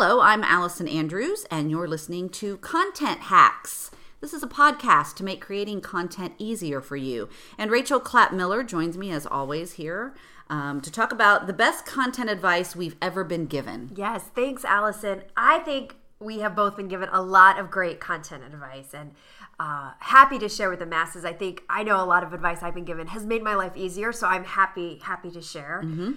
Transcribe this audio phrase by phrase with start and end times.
[0.00, 3.90] Hello, I'm Allison Andrews, and you're listening to Content Hacks.
[4.20, 7.28] This is a podcast to make creating content easier for you.
[7.58, 10.14] And Rachel Clapp Miller joins me as always here
[10.48, 13.90] um, to talk about the best content advice we've ever been given.
[13.96, 15.24] Yes, thanks, Allison.
[15.36, 19.10] I think we have both been given a lot of great content advice and
[19.58, 21.24] uh, happy to share with the masses.
[21.24, 23.72] I think I know a lot of advice I've been given has made my life
[23.74, 25.82] easier, so I'm happy happy to share.
[25.84, 26.12] Mm-hmm.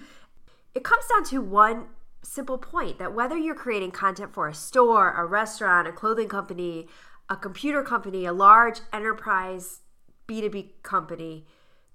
[0.72, 1.86] It comes down to one
[2.22, 6.88] simple point that whether you're creating content for a store, a restaurant, a clothing company,
[7.28, 9.80] a computer company, a large enterprise
[10.28, 11.46] B2B company,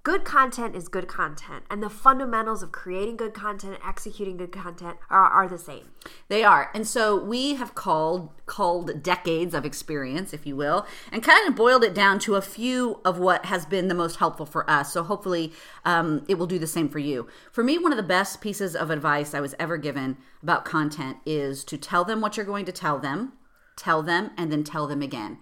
[0.07, 4.53] good content is good content and the fundamentals of creating good content and executing good
[4.53, 5.89] content are, are the same.
[6.29, 6.71] They are.
[6.73, 11.57] And so we have called called decades of experience if you will and kind of
[11.57, 14.93] boiled it down to a few of what has been the most helpful for us.
[14.93, 15.51] So hopefully
[15.83, 17.27] um, it will do the same for you.
[17.51, 21.17] For me one of the best pieces of advice i was ever given about content
[21.25, 23.33] is to tell them what you're going to tell them
[23.77, 25.37] tell them and then tell them again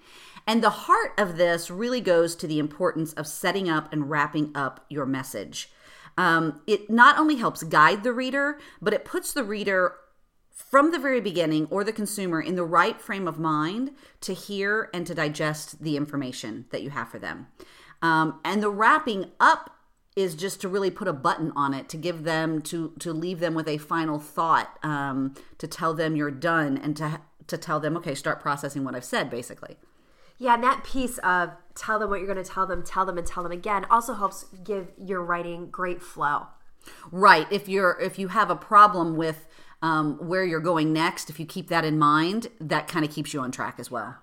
[0.47, 4.51] and the heart of this really goes to the importance of setting up and wrapping
[4.53, 5.71] up your message.
[6.17, 9.95] Um, it not only helps guide the reader, but it puts the reader
[10.51, 14.89] from the very beginning or the consumer in the right frame of mind to hear
[14.93, 17.47] and to digest the information that you have for them.
[18.01, 19.71] Um, and the wrapping up
[20.15, 23.41] is just to really put a button on it to give them to to leave
[23.41, 27.79] them with a final thought um, to tell them you're done and to to tell
[27.79, 29.77] them okay start processing what I've said basically.
[30.37, 33.17] Yeah, and that piece of tell them what you're going to tell them, tell them
[33.17, 36.47] and tell them again also helps give your writing great flow.
[37.11, 37.47] Right.
[37.51, 39.47] If you're if you have a problem with
[39.81, 43.33] um, where you're going next, if you keep that in mind, that kind of keeps
[43.33, 44.17] you on track as well.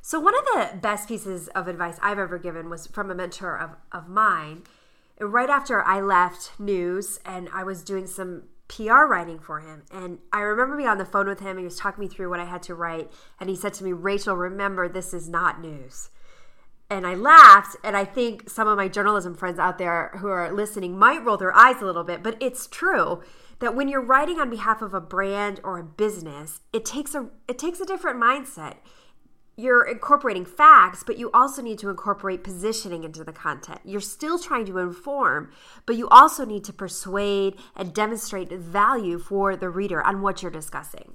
[0.00, 3.56] So one of the best pieces of advice I've ever given was from a mentor
[3.56, 4.64] of, of mine.
[5.20, 9.82] Right after I left news and I was doing some PR writing for him.
[9.92, 12.30] And I remember being on the phone with him and he was talking me through
[12.30, 13.12] what I had to write.
[13.38, 16.10] And he said to me, Rachel, remember, this is not news.
[16.88, 17.76] And I laughed.
[17.84, 21.36] And I think some of my journalism friends out there who are listening might roll
[21.36, 23.22] their eyes a little bit, but it's true
[23.58, 27.28] that when you're writing on behalf of a brand or a business, it takes a
[27.46, 28.76] it takes a different mindset
[29.56, 33.80] you're incorporating facts, but you also need to incorporate positioning into the content.
[33.84, 35.50] You're still trying to inform,
[35.84, 40.50] but you also need to persuade and demonstrate value for the reader on what you're
[40.50, 41.14] discussing.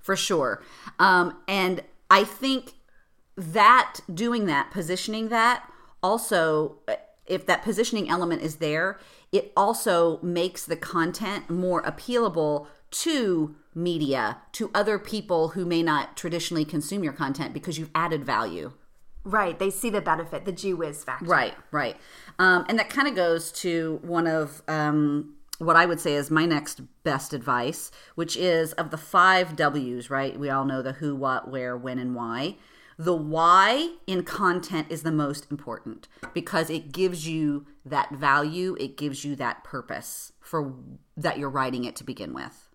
[0.00, 0.62] For sure.
[0.98, 2.74] Um, and I think
[3.36, 5.68] that doing that, positioning that,
[6.02, 6.76] also,
[7.26, 8.98] if that positioning element is there,
[9.32, 16.16] it also makes the content more appealable to media to other people who may not
[16.16, 18.72] traditionally consume your content because you've added value.
[19.24, 19.58] Right.
[19.58, 21.26] They see the benefit, the gee whiz factor.
[21.26, 21.96] Right, right.
[22.38, 26.30] Um, and that kind of goes to one of um, what I would say is
[26.30, 30.38] my next best advice, which is of the five W's, right?
[30.38, 32.56] We all know the who, what, where, when, and why.
[32.98, 38.96] The why in content is the most important because it gives you that value, it
[38.96, 40.74] gives you that purpose for
[41.16, 42.68] that you're writing it to begin with.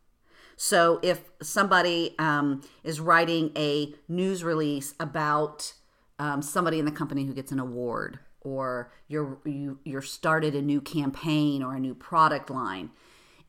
[0.57, 5.73] So if somebody um, is writing a news release about
[6.19, 10.61] um, somebody in the company who gets an award, or you're you, you're started a
[10.61, 12.91] new campaign or a new product line,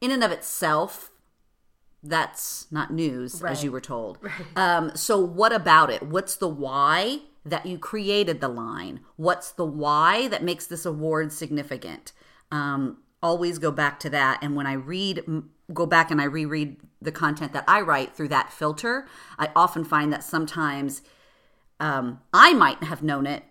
[0.01, 1.12] in and of itself,
[2.03, 3.53] that's not news, right.
[3.53, 4.19] as you were told.
[4.23, 4.57] Right.
[4.57, 6.03] Um, so what about it?
[6.03, 7.21] What's the why?
[7.45, 9.01] that you created the line?
[9.17, 12.13] What's the why that makes this award significant?
[12.51, 14.39] Um, always go back to that.
[14.43, 15.25] And when I read
[15.73, 19.07] go back and I reread the content that I write through that filter,
[19.39, 21.03] I often find that sometimes
[21.81, 23.45] um, I might have known it,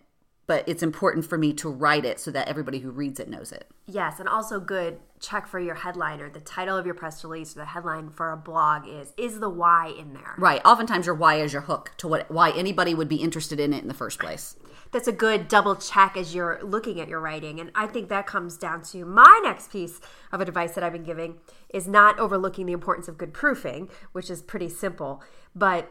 [0.51, 3.53] but it's important for me to write it so that everybody who reads it knows
[3.53, 3.71] it.
[3.85, 6.29] Yes, and also good check for your headliner.
[6.29, 9.47] The title of your press release or the headline for a blog is is the
[9.47, 10.35] why in there.
[10.37, 10.59] Right.
[10.65, 13.81] Oftentimes your why is your hook to what why anybody would be interested in it
[13.81, 14.57] in the first place
[14.91, 17.61] that's a good double check as you're looking at your writing.
[17.61, 20.01] And I think that comes down to my next piece
[20.33, 21.37] of advice that I've been giving
[21.69, 25.23] is not overlooking the importance of good proofing, which is pretty simple.
[25.55, 25.89] But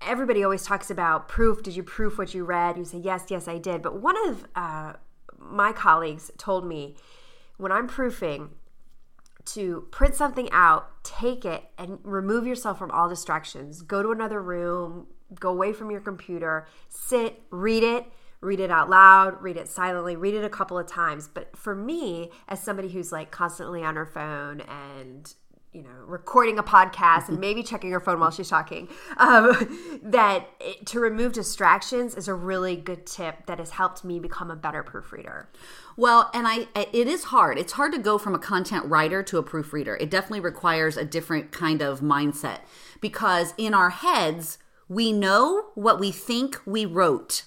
[0.00, 1.62] everybody always talks about proof.
[1.62, 2.76] Did you proof what you read?
[2.76, 3.82] You say, yes, yes, I did.
[3.82, 4.92] But one of uh,
[5.38, 6.96] my colleagues told me
[7.56, 8.50] when I'm proofing,
[9.54, 13.80] to print something out, take it, and remove yourself from all distractions.
[13.80, 15.06] Go to another room,
[15.40, 18.04] go away from your computer, sit, read it,
[18.40, 21.28] read it out loud, read it silently, read it a couple of times.
[21.28, 25.32] But for me, as somebody who's like constantly on her phone and
[25.72, 28.88] you know, recording a podcast and maybe checking her phone while she's talking,
[29.18, 34.18] um, that it, to remove distractions is a really good tip that has helped me
[34.18, 35.48] become a better proofreader.
[35.96, 37.58] Well, and I it is hard.
[37.58, 39.96] It's hard to go from a content writer to a proofreader.
[39.96, 42.60] It definitely requires a different kind of mindset
[43.00, 47.44] because in our heads, we know what we think we wrote.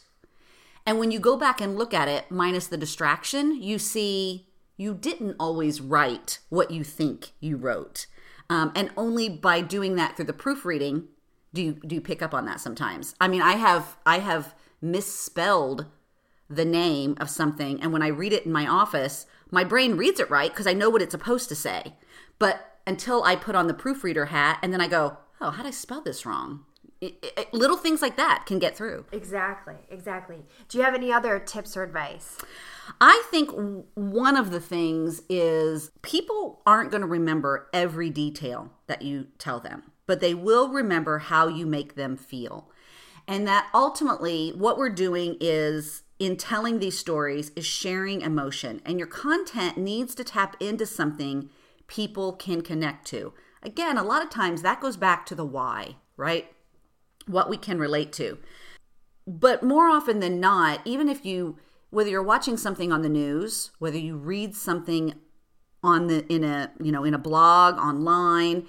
[0.86, 4.48] And when you go back and look at it minus the distraction, you see
[4.82, 8.08] you didn't always write what you think you wrote.
[8.50, 11.08] Um, and only by doing that through the proofreading
[11.54, 13.14] do you do you pick up on that sometimes.
[13.20, 15.86] I mean, I have I have misspelled
[16.50, 20.20] the name of something, and when I read it in my office, my brain reads
[20.20, 21.94] it right because I know what it's supposed to say.
[22.40, 25.70] But until I put on the proofreader hat, and then I go, "Oh, how did
[25.70, 26.66] I spell this wrong?"
[27.02, 29.06] It, it, little things like that can get through.
[29.12, 30.46] Exactly, exactly.
[30.70, 32.38] Do you have any other tips or advice?
[33.00, 33.50] I think
[33.96, 39.60] one of the things is people aren't going to remember every detail that you tell
[39.60, 42.70] them, but they will remember how you make them feel.
[43.28, 49.00] And that ultimately, what we're doing is in telling these stories is sharing emotion, and
[49.00, 51.50] your content needs to tap into something
[51.88, 53.34] people can connect to.
[53.64, 56.52] Again, a lot of times that goes back to the why, right?
[57.28, 58.38] What we can relate to.
[59.28, 61.58] But more often than not, even if you
[61.90, 65.14] whether you're watching something on the news, whether you read something
[65.84, 68.68] on the in a you know in a blog online,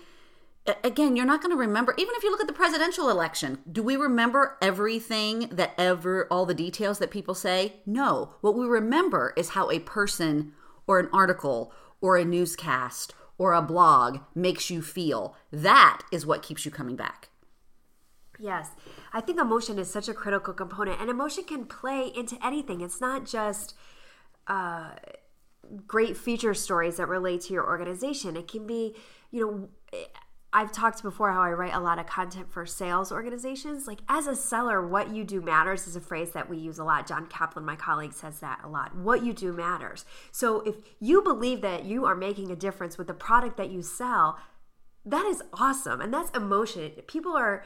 [0.84, 1.94] again, you're not going to remember.
[1.96, 6.46] Even if you look at the presidential election, do we remember everything that ever all
[6.46, 7.80] the details that people say?
[7.86, 8.34] No.
[8.40, 10.52] What we remember is how a person
[10.86, 15.36] or an article or a newscast or a blog makes you feel.
[15.50, 17.28] That is what keeps you coming back.
[18.42, 18.70] Yes.
[19.12, 22.80] I think emotion is such a critical component, and emotion can play into anything.
[22.80, 23.74] It's not just
[24.48, 24.90] uh,
[25.86, 28.36] great feature stories that relate to your organization.
[28.36, 28.96] It can be,
[29.30, 29.40] you
[29.92, 30.00] know,
[30.52, 33.86] I've talked before how I write a lot of content for sales organizations.
[33.86, 36.84] Like, as a seller, what you do matters is a phrase that we use a
[36.84, 37.06] lot.
[37.06, 38.92] John Kaplan, my colleague, says that a lot.
[38.96, 40.04] What you do matters.
[40.32, 43.82] So, if you believe that you are making a difference with the product that you
[43.82, 44.40] sell,
[45.06, 46.00] that is awesome.
[46.00, 46.90] And that's emotion.
[47.06, 47.64] People are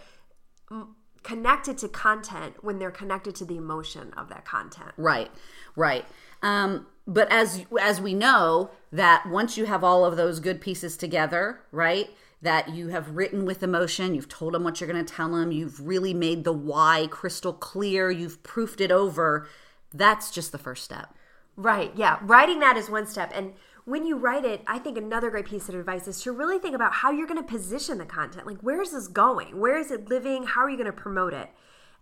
[1.23, 4.93] connected to content when they're connected to the emotion of that content.
[4.97, 5.31] Right,
[5.75, 6.05] right.
[6.43, 10.97] Um, but as as we know that once you have all of those good pieces
[10.97, 12.11] together, right?
[12.43, 15.53] That you have written with emotion, you've told them what you're going to tell them,
[15.53, 19.49] you've really made the why crystal clear, you've proofed it over.
[19.93, 21.15] That's just the first step.
[21.57, 21.93] Right.
[21.97, 22.19] Yeah.
[22.23, 23.33] Writing that is one step.
[23.35, 23.55] And
[23.87, 26.75] when you write it, I think another great piece of advice is to really think
[26.75, 28.44] about how you're going to position the content.
[28.44, 29.61] Like, where is this going?
[29.61, 30.43] Where is it living?
[30.43, 31.50] How are you going to promote it?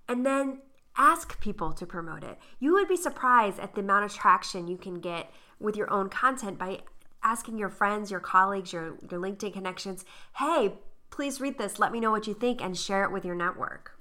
[0.09, 0.63] And then
[0.97, 2.39] ask people to promote it.
[2.59, 6.09] You would be surprised at the amount of traction you can get with your own
[6.09, 6.81] content by
[7.23, 10.07] asking your friends, your colleagues, your, your LinkedIn connections,
[10.39, 10.75] hey,
[11.11, 11.79] please read this.
[11.79, 13.99] Let me know what you think and share it with your network.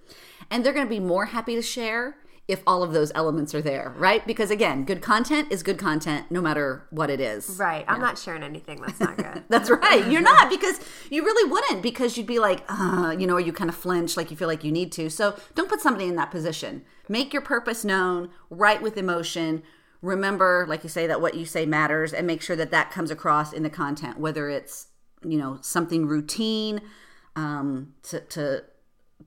[0.50, 3.62] And they're going to be more happy to share if all of those elements are
[3.62, 4.26] there, right?
[4.28, 7.56] Because again, good content is good content no matter what it is.
[7.58, 7.86] Right.
[7.88, 9.44] I'm not sharing anything that's not good.
[9.50, 10.06] that's right.
[10.12, 13.54] You're not because you really wouldn't because you'd be like, uh, you know, or you
[13.54, 15.10] kind of flinch like you feel like you need to.
[15.10, 16.84] So don't put somebody in that position.
[17.08, 19.64] Make your purpose known, write with emotion.
[20.02, 23.10] Remember, like you say, that what you say matters and make sure that that comes
[23.10, 24.88] across in the content, whether it's,
[25.24, 26.82] you know, something routine
[27.38, 28.64] um, to, to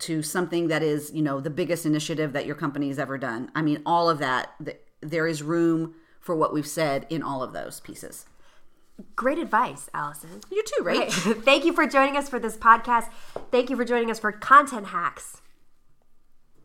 [0.00, 3.50] to something that is, you know, the biggest initiative that your company has ever done.
[3.54, 4.54] I mean, all of that,
[5.00, 8.26] there is room for what we've said in all of those pieces.
[9.14, 10.40] Great advice, Allison.
[10.50, 11.12] You too, right?
[11.12, 13.10] Thank you for joining us for this podcast.
[13.50, 15.42] Thank you for joining us for Content Hacks.